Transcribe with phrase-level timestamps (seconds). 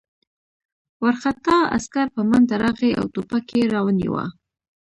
[1.01, 4.25] وارخطا عسکر په منډه راغی او ټوپک یې را ونیاوه